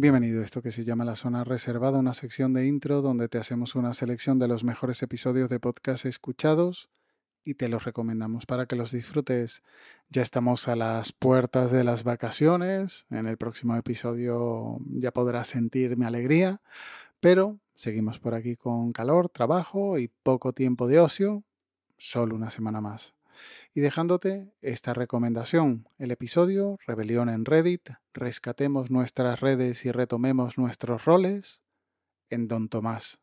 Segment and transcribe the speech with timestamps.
[0.00, 3.36] Bienvenido a esto que se llama La Zona Reservada, una sección de intro donde te
[3.36, 6.88] hacemos una selección de los mejores episodios de podcast escuchados
[7.44, 9.64] y te los recomendamos para que los disfrutes.
[10.08, 15.96] Ya estamos a las puertas de las vacaciones, en el próximo episodio ya podrás sentir
[15.96, 16.62] mi alegría,
[17.18, 21.42] pero seguimos por aquí con calor, trabajo y poco tiempo de ocio,
[21.96, 23.17] solo una semana más
[23.74, 31.04] y dejándote esta recomendación, el episodio Rebelión en Reddit, rescatemos nuestras redes y retomemos nuestros
[31.04, 31.62] roles
[32.30, 33.20] en Don Tomás.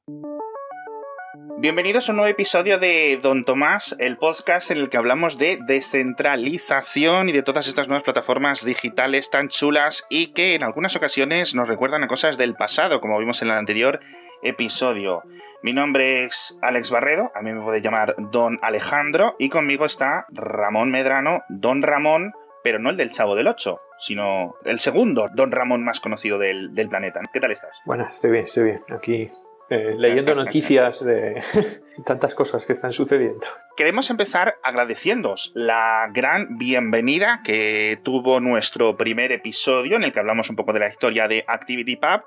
[1.58, 5.58] Bienvenidos a un nuevo episodio de Don Tomás, el podcast en el que hablamos de
[5.66, 11.56] descentralización y de todas estas nuevas plataformas digitales tan chulas y que en algunas ocasiones
[11.56, 14.00] nos recuerdan a cosas del pasado, como vimos en el anterior
[14.44, 15.24] episodio.
[15.62, 20.26] Mi nombre es Alex Barredo, a mí me puede llamar Don Alejandro, y conmigo está
[20.30, 25.52] Ramón Medrano, Don Ramón, pero no el del Chavo del 8, sino el segundo Don
[25.52, 27.22] Ramón más conocido del, planeta.
[27.32, 27.72] ¿Qué tal estás?
[27.86, 28.84] Bueno, estoy bien, estoy bien.
[28.90, 29.32] Aquí
[29.70, 31.42] eh, leyendo noticias de
[32.06, 33.48] tantas cosas que están sucediendo.
[33.76, 40.50] Queremos empezar agradeciéndos la gran bienvenida que tuvo nuestro primer episodio en el que hablamos
[40.50, 42.22] un poco de la historia de ActivityPub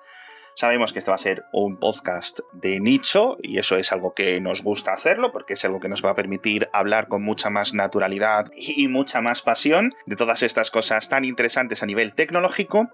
[0.58, 4.40] Sabemos que este va a ser un podcast de nicho y eso es algo que
[4.40, 7.74] nos gusta hacerlo porque es algo que nos va a permitir hablar con mucha más
[7.74, 12.88] naturalidad y mucha más pasión de todas estas cosas tan interesantes a nivel tecnológico.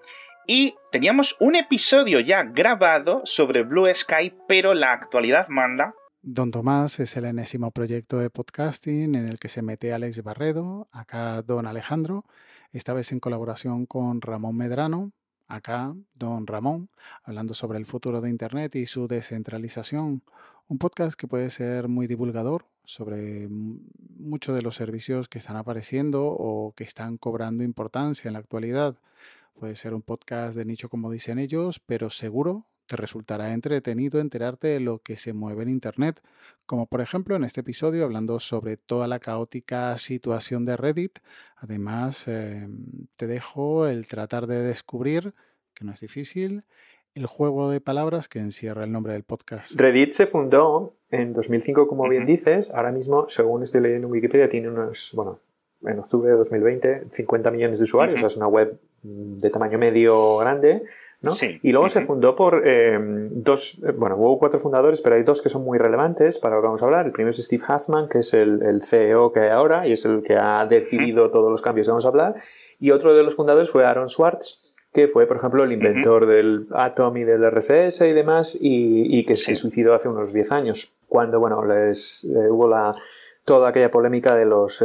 [0.47, 7.01] Y teníamos un episodio ya grabado sobre Blue Sky, pero la actualidad manda Don Tomás
[7.01, 11.67] es el enésimo proyecto de podcasting en el que se mete Alex Barredo, acá Don
[11.67, 12.27] Alejandro,
[12.73, 15.13] esta vez en colaboración con Ramón Medrano,
[15.47, 16.89] Acá, don Ramón,
[17.23, 20.23] hablando sobre el futuro de Internet y su descentralización.
[20.69, 26.25] Un podcast que puede ser muy divulgador sobre muchos de los servicios que están apareciendo
[26.27, 28.97] o que están cobrando importancia en la actualidad.
[29.55, 34.69] Puede ser un podcast de nicho como dicen ellos, pero seguro te resultará entretenido enterarte
[34.69, 36.21] de lo que se mueve en Internet,
[36.67, 41.19] como por ejemplo en este episodio hablando sobre toda la caótica situación de Reddit.
[41.57, 45.35] Además, em, te dejo el tratar de descubrir,
[45.75, 46.65] que no es difícil,
[47.15, 49.73] el juego de palabras que encierra el nombre del podcast.
[49.77, 52.71] Reddit se fundó en 2005, como bien dices.
[52.71, 55.39] Ahora mismo, según estoy leyendo en Wikipedia, tiene unos, bueno,
[55.83, 58.23] en octubre de 2020, 50 millones de usuarios.
[58.23, 60.83] Es una web de tamaño medio grande
[61.63, 62.99] y luego se fundó por eh,
[63.31, 66.63] dos, eh, bueno, hubo cuatro fundadores, pero hay dos que son muy relevantes para lo
[66.63, 67.07] que vamos a hablar.
[67.07, 70.23] El primero es Steve Huffman, que es el, CEO que hay ahora y es el
[70.23, 72.35] que ha decidido todos los cambios que vamos a hablar.
[72.79, 76.67] Y otro de los fundadores fue Aaron Swartz, que fue, por ejemplo, el inventor del
[76.73, 81.41] Atom y del RSS y demás, y, que se suicidó hace unos 10 años, cuando,
[81.41, 82.95] bueno, les, eh, hubo la,
[83.45, 84.85] toda aquella polémica de los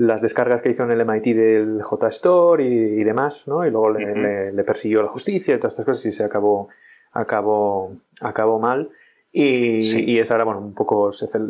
[0.00, 3.66] las descargas que hizo en el MIT del JSTOR y, y demás, ¿no?
[3.66, 6.70] Y luego le, persiguió la justicia y todas estas cosas y se acabó,
[7.12, 8.88] acabó, acabó mal.
[9.30, 9.76] Y,
[10.10, 11.42] y es ahora, bueno, un poco es el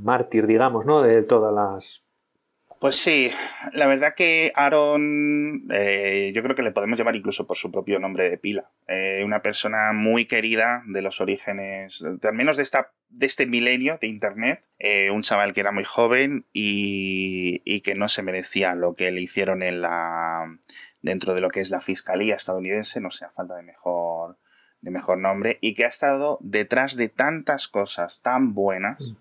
[0.00, 1.02] mártir, digamos, ¿no?
[1.02, 2.04] De todas las
[2.82, 3.30] pues sí,
[3.74, 8.00] la verdad que Aaron, eh, yo creo que le podemos llamar incluso por su propio
[8.00, 8.72] nombre de pila.
[8.88, 13.98] Eh, una persona muy querida de los orígenes, al menos de, esta, de este milenio
[14.00, 14.64] de Internet.
[14.80, 19.12] Eh, un chaval que era muy joven y, y, que no se merecía lo que
[19.12, 20.58] le hicieron en la,
[21.02, 24.38] dentro de lo que es la fiscalía estadounidense, no sé, a falta de mejor,
[24.80, 29.14] de mejor nombre, y que ha estado detrás de tantas cosas tan buenas.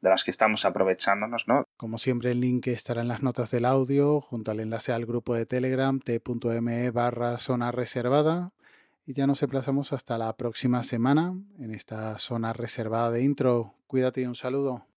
[0.00, 1.64] De las que estamos aprovechándonos, ¿no?
[1.78, 5.36] Como siempre, el link estará en las notas del audio, junto al enlace al grupo
[5.36, 8.52] de Telegram t.me barra zona reservada.
[9.06, 13.74] Y ya nos emplazamos hasta la próxima semana en esta zona reservada de intro.
[13.86, 14.87] Cuídate y un saludo.